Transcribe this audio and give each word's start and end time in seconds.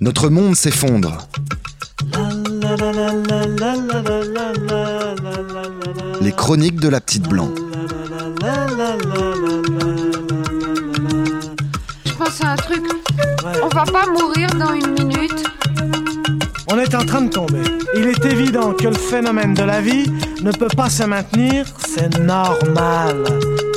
Notre 0.00 0.28
monde 0.28 0.54
s'effondre. 0.54 1.26
Les 6.20 6.30
chroniques 6.32 6.78
de 6.80 6.88
la 6.88 7.00
petite 7.00 7.28
blanc. 7.28 7.48
Je 12.04 12.12
pense 12.12 12.40
à 12.44 12.52
un 12.52 12.56
truc. 12.56 12.84
On 13.62 13.68
va 13.68 13.84
pas 13.84 14.06
mourir 14.06 14.48
dans 14.54 14.72
une 14.72 14.92
minute. 14.92 15.44
On 16.70 16.78
est 16.78 16.94
en 16.94 17.04
train 17.04 17.22
de 17.22 17.30
tomber. 17.30 17.62
Il 17.96 18.06
est 18.06 18.24
évident 18.24 18.74
que 18.74 18.86
le 18.86 18.94
phénomène 18.94 19.54
de 19.54 19.64
la 19.64 19.80
vie 19.80 20.06
ne 20.42 20.52
peut 20.52 20.68
pas 20.76 20.90
se 20.90 21.02
maintenir, 21.02 21.66
c'est 21.78 22.18
normal. 22.20 23.24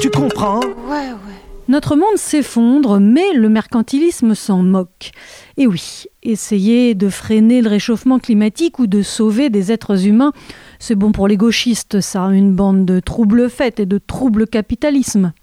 Tu 0.01 0.11
comprends? 0.11 0.59
Ouais, 0.59 1.09
ouais. 1.25 1.30
Notre 1.67 1.95
monde 1.95 2.17
s'effondre, 2.17 2.99
mais 2.99 3.33
le 3.33 3.47
mercantilisme 3.47 4.35
s'en 4.35 4.61
moque. 4.61 5.11
Et 5.57 5.67
oui, 5.67 6.05
essayer 6.21 6.95
de 6.95 7.07
freiner 7.07 7.61
le 7.61 7.69
réchauffement 7.69 8.19
climatique 8.19 8.79
ou 8.79 8.87
de 8.87 9.01
sauver 9.01 9.49
des 9.49 9.71
êtres 9.71 10.05
humains, 10.05 10.33
c'est 10.79 10.95
bon 10.95 11.11
pour 11.11 11.27
les 11.27 11.37
gauchistes, 11.37 12.01
ça, 12.01 12.23
une 12.23 12.53
bande 12.53 12.85
de 12.85 12.99
troubles 12.99 13.49
faits 13.49 13.79
et 13.79 13.85
de 13.85 13.99
troubles 13.99 14.47
capitalisme. 14.47 15.33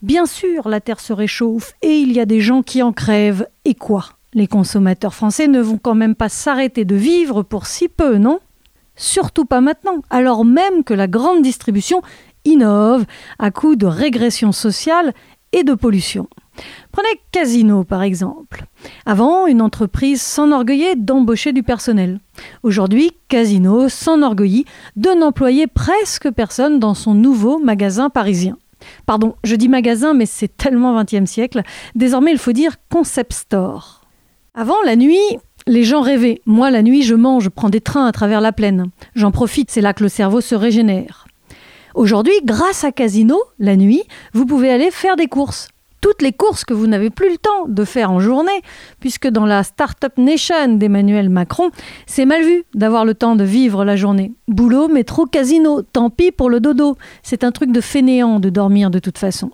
Bien 0.00 0.26
sûr, 0.26 0.68
la 0.68 0.80
Terre 0.80 1.00
se 1.00 1.12
réchauffe 1.12 1.74
et 1.82 1.96
il 1.96 2.12
y 2.12 2.20
a 2.20 2.26
des 2.26 2.40
gens 2.40 2.62
qui 2.62 2.82
en 2.82 2.92
crèvent. 2.92 3.46
Et 3.64 3.74
quoi? 3.74 4.06
Les 4.34 4.46
consommateurs 4.46 5.14
français 5.14 5.48
ne 5.48 5.60
vont 5.60 5.78
quand 5.78 5.94
même 5.94 6.14
pas 6.14 6.28
s'arrêter 6.28 6.84
de 6.84 6.96
vivre 6.96 7.42
pour 7.42 7.66
si 7.66 7.88
peu, 7.88 8.16
non? 8.16 8.40
Surtout 8.96 9.44
pas 9.44 9.60
maintenant, 9.60 10.02
alors 10.10 10.44
même 10.44 10.84
que 10.84 10.94
la 10.94 11.08
grande 11.08 11.42
distribution 11.42 12.02
innove 12.44 13.04
à 13.38 13.50
coup 13.50 13.76
de 13.76 13.86
régression 13.86 14.52
sociale 14.52 15.12
et 15.52 15.64
de 15.64 15.74
pollution. 15.74 16.28
Prenez 16.90 17.20
Casino 17.30 17.84
par 17.84 18.02
exemple. 18.02 18.64
Avant, 19.06 19.46
une 19.46 19.62
entreprise 19.62 20.20
s'enorgueillait 20.20 20.96
d'embaucher 20.96 21.52
du 21.52 21.62
personnel. 21.62 22.20
Aujourd'hui, 22.62 23.12
Casino 23.28 23.88
s'enorgueillit 23.88 24.66
de 24.96 25.10
n'employer 25.10 25.66
presque 25.66 26.30
personne 26.30 26.78
dans 26.78 26.94
son 26.94 27.14
nouveau 27.14 27.58
magasin 27.58 28.10
parisien. 28.10 28.58
Pardon, 29.06 29.36
je 29.44 29.56
dis 29.56 29.68
magasin, 29.68 30.12
mais 30.12 30.26
c'est 30.26 30.56
tellement 30.56 31.00
20e 31.00 31.26
siècle. 31.26 31.62
Désormais, 31.94 32.32
il 32.32 32.38
faut 32.38 32.52
dire 32.52 32.76
concept 32.90 33.32
store. 33.32 34.02
Avant, 34.54 34.82
la 34.84 34.96
nuit, 34.96 35.18
les 35.66 35.84
gens 35.84 36.00
rêvaient. 36.00 36.42
Moi, 36.46 36.70
la 36.70 36.82
nuit, 36.82 37.02
je 37.02 37.14
mange, 37.14 37.48
prends 37.48 37.70
des 37.70 37.80
trains 37.80 38.06
à 38.06 38.12
travers 38.12 38.40
la 38.40 38.52
plaine. 38.52 38.86
J'en 39.14 39.30
profite, 39.30 39.70
c'est 39.70 39.80
là 39.80 39.94
que 39.94 40.02
le 40.02 40.08
cerveau 40.08 40.40
se 40.40 40.54
régénère. 40.54 41.26
Aujourd'hui, 41.94 42.32
grâce 42.44 42.84
à 42.84 42.92
Casino, 42.92 43.38
la 43.58 43.76
nuit, 43.76 44.02
vous 44.32 44.46
pouvez 44.46 44.70
aller 44.70 44.90
faire 44.90 45.16
des 45.16 45.26
courses. 45.26 45.68
Toutes 46.00 46.22
les 46.22 46.32
courses 46.32 46.64
que 46.64 46.72
vous 46.72 46.86
n'avez 46.86 47.10
plus 47.10 47.30
le 47.30 47.36
temps 47.36 47.68
de 47.68 47.84
faire 47.84 48.10
en 48.10 48.18
journée, 48.18 48.62
puisque 48.98 49.28
dans 49.28 49.44
la 49.44 49.62
Startup 49.62 50.16
Nation 50.16 50.74
d'Emmanuel 50.74 51.28
Macron, 51.28 51.70
c'est 52.06 52.24
mal 52.24 52.42
vu 52.42 52.64
d'avoir 52.74 53.04
le 53.04 53.14
temps 53.14 53.36
de 53.36 53.44
vivre 53.44 53.84
la 53.84 53.94
journée. 53.94 54.32
Boulot, 54.48 54.88
métro, 54.88 55.26
casino, 55.26 55.82
tant 55.82 56.08
pis 56.08 56.32
pour 56.32 56.48
le 56.48 56.60
dodo. 56.60 56.96
C'est 57.22 57.44
un 57.44 57.52
truc 57.52 57.70
de 57.72 57.80
fainéant 57.82 58.40
de 58.40 58.48
dormir 58.48 58.90
de 58.90 58.98
toute 58.98 59.18
façon. 59.18 59.50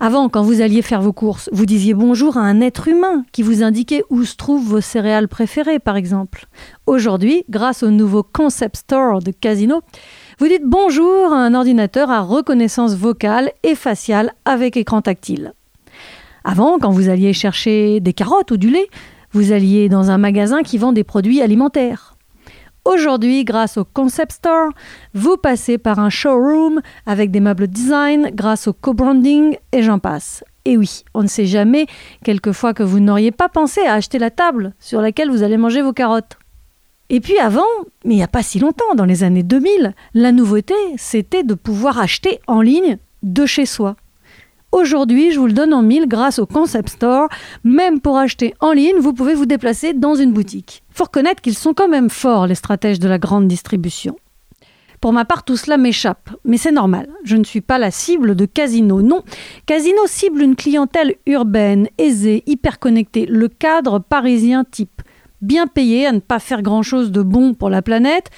Avant, 0.00 0.28
quand 0.28 0.42
vous 0.42 0.60
alliez 0.60 0.82
faire 0.82 1.00
vos 1.00 1.12
courses, 1.12 1.48
vous 1.52 1.66
disiez 1.66 1.94
bonjour 1.94 2.36
à 2.36 2.40
un 2.40 2.60
être 2.60 2.88
humain 2.88 3.24
qui 3.32 3.42
vous 3.42 3.62
indiquait 3.62 4.02
où 4.10 4.24
se 4.24 4.36
trouvent 4.36 4.64
vos 4.64 4.80
céréales 4.80 5.28
préférées, 5.28 5.78
par 5.78 5.96
exemple. 5.96 6.46
Aujourd'hui, 6.86 7.44
grâce 7.48 7.82
au 7.82 7.90
nouveau 7.90 8.22
Concept 8.22 8.76
Store 8.76 9.20
de 9.20 9.30
Casino, 9.30 9.82
vous 10.40 10.48
dites 10.48 10.64
bonjour 10.64 11.34
à 11.34 11.36
un 11.36 11.52
ordinateur 11.52 12.10
à 12.10 12.22
reconnaissance 12.22 12.94
vocale 12.94 13.52
et 13.62 13.74
faciale 13.74 14.32
avec 14.46 14.78
écran 14.78 15.02
tactile. 15.02 15.52
Avant, 16.44 16.78
quand 16.78 16.92
vous 16.92 17.10
alliez 17.10 17.34
chercher 17.34 18.00
des 18.00 18.14
carottes 18.14 18.50
ou 18.50 18.56
du 18.56 18.70
lait, 18.70 18.88
vous 19.32 19.52
alliez 19.52 19.90
dans 19.90 20.10
un 20.10 20.16
magasin 20.16 20.62
qui 20.62 20.78
vend 20.78 20.92
des 20.92 21.04
produits 21.04 21.42
alimentaires. 21.42 22.16
Aujourd'hui, 22.86 23.44
grâce 23.44 23.76
au 23.76 23.84
Concept 23.84 24.32
Store, 24.32 24.70
vous 25.12 25.36
passez 25.36 25.76
par 25.76 25.98
un 25.98 26.08
showroom 26.08 26.80
avec 27.04 27.30
des 27.30 27.40
meubles 27.40 27.68
design, 27.68 28.30
grâce 28.32 28.66
au 28.66 28.72
co-branding 28.72 29.58
et 29.72 29.82
j'en 29.82 29.98
passe. 29.98 30.42
Et 30.64 30.78
oui, 30.78 31.04
on 31.12 31.22
ne 31.22 31.28
sait 31.28 31.44
jamais, 31.44 31.84
quelquefois 32.24 32.72
que 32.72 32.82
vous 32.82 33.00
n'auriez 33.00 33.30
pas 33.30 33.50
pensé 33.50 33.82
à 33.82 33.92
acheter 33.92 34.18
la 34.18 34.30
table 34.30 34.72
sur 34.80 35.02
laquelle 35.02 35.30
vous 35.30 35.42
allez 35.42 35.58
manger 35.58 35.82
vos 35.82 35.92
carottes. 35.92 36.38
Et 37.12 37.18
puis 37.18 37.38
avant, 37.38 37.66
mais 38.04 38.14
il 38.14 38.16
n'y 38.18 38.22
a 38.22 38.28
pas 38.28 38.44
si 38.44 38.60
longtemps, 38.60 38.94
dans 38.94 39.04
les 39.04 39.24
années 39.24 39.42
2000, 39.42 39.94
la 40.14 40.30
nouveauté, 40.30 40.74
c'était 40.96 41.42
de 41.42 41.54
pouvoir 41.54 41.98
acheter 41.98 42.38
en 42.46 42.60
ligne 42.60 42.98
de 43.24 43.46
chez 43.46 43.66
soi. 43.66 43.96
Aujourd'hui, 44.70 45.32
je 45.32 45.40
vous 45.40 45.48
le 45.48 45.52
donne 45.52 45.74
en 45.74 45.82
mille 45.82 46.06
grâce 46.06 46.38
au 46.38 46.46
Concept 46.46 46.90
Store. 46.90 47.28
Même 47.64 48.00
pour 48.00 48.16
acheter 48.16 48.54
en 48.60 48.70
ligne, 48.70 49.00
vous 49.00 49.12
pouvez 49.12 49.34
vous 49.34 49.46
déplacer 49.46 49.92
dans 49.92 50.14
une 50.14 50.32
boutique. 50.32 50.84
Faut 50.90 51.02
reconnaître 51.02 51.42
qu'ils 51.42 51.56
sont 51.56 51.74
quand 51.74 51.88
même 51.88 52.10
forts, 52.10 52.46
les 52.46 52.54
stratèges 52.54 53.00
de 53.00 53.08
la 53.08 53.18
grande 53.18 53.48
distribution. 53.48 54.16
Pour 55.00 55.12
ma 55.12 55.24
part, 55.24 55.42
tout 55.42 55.56
cela 55.56 55.78
m'échappe, 55.78 56.30
mais 56.44 56.58
c'est 56.58 56.70
normal. 56.70 57.08
Je 57.24 57.36
ne 57.36 57.42
suis 57.42 57.62
pas 57.62 57.78
la 57.78 57.90
cible 57.90 58.36
de 58.36 58.44
Casino. 58.44 59.02
Non, 59.02 59.24
Casino 59.66 60.02
cible 60.06 60.42
une 60.42 60.54
clientèle 60.54 61.16
urbaine, 61.26 61.88
aisée, 61.98 62.44
hyper 62.46 62.78
connectée, 62.78 63.26
le 63.26 63.48
cadre 63.48 63.98
parisien 63.98 64.62
type, 64.62 65.02
bien 65.40 65.66
payé 65.66 66.06
à 66.06 66.12
ne 66.12 66.20
pas 66.20 66.38
faire 66.38 66.62
grand-chose 66.62 67.10
de 67.10 67.22
bon 67.22 67.54
pour 67.54 67.70
la 67.70 67.82
planète, 67.82 68.30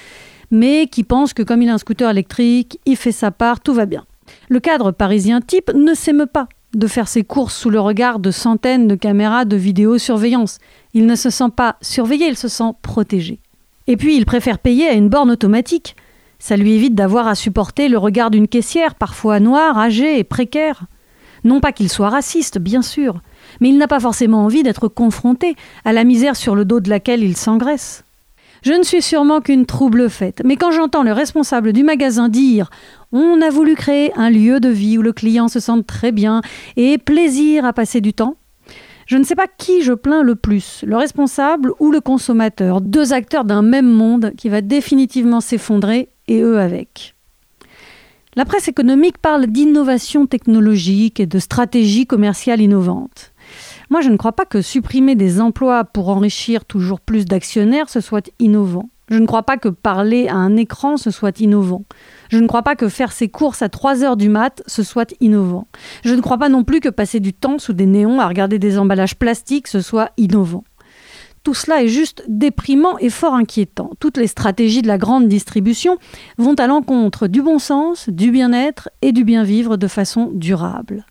mais 0.51 0.87
qui 0.87 1.03
pense 1.03 1.33
que 1.33 1.43
comme 1.43 1.61
il 1.61 1.69
a 1.69 1.73
un 1.73 1.77
scooter 1.77 2.09
électrique, 2.09 2.79
il 2.85 2.95
fait 2.95 3.11
sa 3.11 3.31
part, 3.31 3.59
tout 3.59 3.73
va 3.73 3.85
bien. 3.85 4.05
Le 4.49 4.59
cadre 4.59 4.91
parisien 4.91 5.41
type 5.41 5.71
ne 5.73 5.93
s'émeut 5.93 6.27
pas 6.27 6.47
de 6.73 6.87
faire 6.87 7.07
ses 7.07 7.23
courses 7.23 7.55
sous 7.55 7.69
le 7.69 7.79
regard 7.79 8.19
de 8.19 8.31
centaines 8.31 8.87
de 8.87 8.95
caméras 8.95 9.45
de 9.45 9.55
vidéosurveillance. 9.55 10.57
Il 10.93 11.05
ne 11.05 11.15
se 11.15 11.29
sent 11.29 11.49
pas 11.55 11.77
surveillé, 11.81 12.27
il 12.27 12.37
se 12.37 12.47
sent 12.47 12.71
protégé. 12.81 13.39
Et 13.87 13.97
puis 13.97 14.15
il 14.15 14.25
préfère 14.25 14.59
payer 14.59 14.87
à 14.87 14.93
une 14.93 15.09
borne 15.09 15.31
automatique. 15.31 15.95
Ça 16.39 16.57
lui 16.57 16.73
évite 16.73 16.95
d'avoir 16.95 17.27
à 17.27 17.35
supporter 17.35 17.87
le 17.87 17.97
regard 17.97 18.31
d'une 18.31 18.47
caissière, 18.47 18.95
parfois 18.95 19.39
noire, 19.39 19.77
âgée 19.77 20.19
et 20.19 20.23
précaire. 20.23 20.85
Non 21.43 21.59
pas 21.59 21.71
qu'il 21.71 21.89
soit 21.89 22.09
raciste, 22.09 22.57
bien 22.57 22.81
sûr, 22.81 23.21
mais 23.61 23.69
il 23.69 23.77
n'a 23.77 23.87
pas 23.87 23.99
forcément 23.99 24.45
envie 24.45 24.63
d'être 24.63 24.87
confronté 24.87 25.55
à 25.85 25.93
la 25.93 26.03
misère 26.03 26.35
sur 26.35 26.55
le 26.55 26.65
dos 26.65 26.79
de 26.79 26.89
laquelle 26.89 27.23
il 27.23 27.37
s'engraisse. 27.37 28.03
Je 28.63 28.71
ne 28.71 28.83
suis 28.83 29.01
sûrement 29.01 29.41
qu'une 29.41 29.65
trouble 29.65 30.09
faite, 30.09 30.41
mais 30.45 30.55
quand 30.55 30.71
j'entends 30.71 31.03
le 31.03 31.11
responsable 31.11 31.73
du 31.73 31.83
magasin 31.83 32.29
dire 32.29 32.69
on 33.11 33.41
a 33.41 33.49
voulu 33.49 33.75
créer 33.75 34.11
un 34.15 34.29
lieu 34.29 34.59
de 34.59 34.69
vie 34.69 34.97
où 34.97 35.01
le 35.01 35.11
client 35.11 35.49
se 35.49 35.59
sente 35.59 35.85
très 35.85 36.11
bien 36.11 36.41
et 36.77 36.93
ait 36.93 36.97
plaisir 36.97 37.65
à 37.65 37.73
passer 37.73 37.99
du 37.99 38.13
temps, 38.13 38.37
je 39.05 39.17
ne 39.17 39.23
sais 39.23 39.35
pas 39.35 39.47
qui 39.57 39.81
je 39.81 39.93
plains 39.93 40.23
le 40.23 40.35
plus, 40.35 40.83
le 40.87 40.95
responsable 40.95 41.73
ou 41.79 41.91
le 41.91 41.99
consommateur, 41.99 42.79
deux 42.79 43.11
acteurs 43.11 43.43
d'un 43.43 43.61
même 43.61 43.89
monde 43.89 44.31
qui 44.37 44.47
va 44.47 44.61
définitivement 44.61 45.41
s'effondrer 45.41 46.07
et 46.29 46.41
eux 46.41 46.59
avec. 46.59 47.15
La 48.35 48.45
presse 48.45 48.67
économique 48.67 49.17
parle 49.19 49.47
d'innovation 49.47 50.25
technologique 50.25 51.19
et 51.19 51.27
de 51.27 51.37
stratégie 51.37 52.07
commerciale 52.07 52.61
innovante. 52.61 53.32
Moi, 53.89 54.01
je 54.01 54.09
ne 54.09 54.17
crois 54.17 54.31
pas 54.31 54.45
que 54.45 54.61
supprimer 54.61 55.15
des 55.15 55.41
emplois 55.41 55.83
pour 55.83 56.09
enrichir 56.09 56.65
toujours 56.65 56.99
plus 56.99 57.25
d'actionnaires, 57.25 57.89
ce 57.89 58.01
soit 58.01 58.29
innovant. 58.39 58.89
Je 59.09 59.17
ne 59.17 59.25
crois 59.25 59.43
pas 59.43 59.57
que 59.57 59.69
parler 59.69 60.27
à 60.27 60.35
un 60.35 60.55
écran, 60.55 60.97
ce 60.97 61.11
soit 61.11 61.39
innovant. 61.41 61.83
Je 62.29 62.39
ne 62.39 62.47
crois 62.47 62.63
pas 62.63 62.75
que 62.75 62.87
faire 62.87 63.11
ses 63.11 63.27
courses 63.27 63.61
à 63.61 63.69
3 63.69 64.03
heures 64.03 64.17
du 64.17 64.29
mat, 64.29 64.63
ce 64.65 64.81
soit 64.81 65.13
innovant. 65.19 65.67
Je 66.05 66.15
ne 66.15 66.21
crois 66.21 66.37
pas 66.37 66.49
non 66.49 66.63
plus 66.63 66.79
que 66.79 66.89
passer 66.89 67.19
du 67.19 67.33
temps 67.33 67.59
sous 67.59 67.73
des 67.73 67.85
néons 67.85 68.19
à 68.19 68.27
regarder 68.27 68.59
des 68.59 68.77
emballages 68.79 69.15
plastiques, 69.15 69.67
ce 69.67 69.81
soit 69.81 70.11
innovant. 70.17 70.63
Tout 71.43 71.53
cela 71.53 71.83
est 71.83 71.89
juste 71.89 72.23
déprimant 72.29 72.97
et 72.99 73.09
fort 73.09 73.33
inquiétant. 73.33 73.91
Toutes 73.99 74.15
les 74.15 74.27
stratégies 74.27 74.81
de 74.81 74.87
la 74.87 74.97
grande 74.97 75.27
distribution 75.27 75.97
vont 76.37 76.53
à 76.53 76.67
l'encontre 76.67 77.27
du 77.27 77.41
bon 77.41 77.59
sens, 77.59 78.07
du 78.07 78.31
bien-être 78.31 78.89
et 79.01 79.11
du 79.11 79.25
bien-vivre 79.25 79.75
de 79.75 79.87
façon 79.87 80.31
durable. 80.33 81.05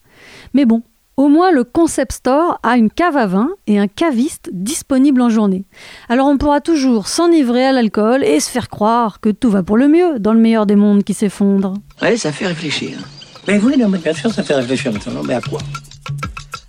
Mais 0.54 0.64
bon, 0.64 0.82
au 1.22 1.28
moins 1.28 1.52
le 1.52 1.62
concept 1.62 2.12
store 2.12 2.58
a 2.64 2.76
une 2.76 2.90
cave 2.90 3.16
à 3.16 3.26
vin 3.26 3.48
et 3.68 3.78
un 3.78 3.86
caviste 3.86 4.50
disponible 4.52 5.20
en 5.20 5.28
journée. 5.28 5.64
Alors 6.08 6.26
on 6.26 6.36
pourra 6.36 6.60
toujours 6.60 7.06
s'enivrer 7.06 7.64
à 7.64 7.70
l'alcool 7.70 8.24
et 8.24 8.40
se 8.40 8.50
faire 8.50 8.68
croire 8.68 9.20
que 9.20 9.28
tout 9.28 9.48
va 9.48 9.62
pour 9.62 9.76
le 9.76 9.86
mieux 9.86 10.18
dans 10.18 10.32
le 10.32 10.40
meilleur 10.40 10.66
des 10.66 10.74
mondes 10.74 11.04
qui 11.04 11.14
s'effondre. 11.14 11.74
Ouais, 12.00 12.16
ça 12.16 12.32
fait 12.32 12.48
réfléchir. 12.48 12.98
Mais 13.46 13.60
oui, 13.60 13.76
non, 13.78 13.88
mais 13.88 13.98
bien 13.98 14.14
sûr, 14.14 14.32
ça 14.32 14.42
fait 14.42 14.54
réfléchir 14.54 14.92
maintenant. 14.92 15.22
Mais 15.24 15.34
à 15.34 15.40
quoi? 15.40 15.60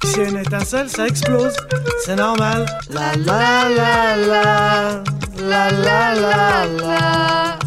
Si 0.03 0.19
une 0.19 0.37
étincelle, 0.37 0.89
ça 0.89 1.07
explose. 1.07 1.55
C'est 2.05 2.15
normal. 2.15 2.65
La 2.91 3.15
la 3.15 3.69
la 3.69 4.17
la. 4.17 5.03
La 5.49 5.71
la 5.71 6.13
la 6.13 6.65
la. 6.81 7.57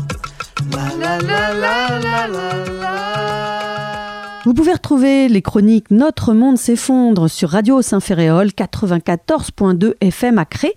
La 0.71 0.87
la 1.01 1.19
la 1.19 1.53
la 1.53 1.99
la 1.99 2.29
la 2.29 2.65
la. 2.81 3.16
Vous 4.57 4.63
pouvez 4.63 4.73
retrouver 4.73 5.29
les 5.29 5.43
chroniques 5.43 5.91
Notre 5.91 6.33
monde 6.33 6.57
s'effondre 6.57 7.29
sur 7.29 7.51
Radio 7.51 7.83
Saint-Ferréol 7.83 8.47
94.2 8.47 9.93
FM 10.01 10.39
à 10.39 10.47
Cré 10.47 10.73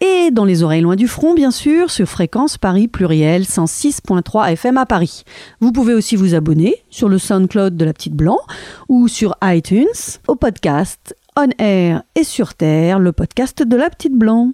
et 0.00 0.32
dans 0.32 0.44
les 0.44 0.64
oreilles 0.64 0.80
loin 0.80 0.96
du 0.96 1.06
front, 1.06 1.32
bien 1.32 1.52
sûr, 1.52 1.88
sur 1.88 2.08
Fréquence 2.08 2.58
Paris 2.58 2.88
Pluriel 2.88 3.44
106.3 3.44 4.50
FM 4.54 4.76
à 4.76 4.86
Paris. 4.86 5.22
Vous 5.60 5.70
pouvez 5.70 5.94
aussi 5.94 6.16
vous 6.16 6.34
abonner 6.34 6.74
sur 6.90 7.08
le 7.08 7.18
SoundCloud 7.18 7.76
de 7.76 7.84
la 7.84 7.92
Petite 7.92 8.14
Blanc 8.14 8.40
ou 8.88 9.06
sur 9.06 9.36
iTunes 9.44 9.86
au 10.26 10.34
podcast 10.34 11.14
On 11.36 11.48
Air 11.58 12.02
et 12.16 12.24
sur 12.24 12.54
Terre, 12.54 12.98
le 12.98 13.12
podcast 13.12 13.62
de 13.62 13.76
la 13.76 13.88
Petite 13.88 14.14
Blanc. 14.14 14.52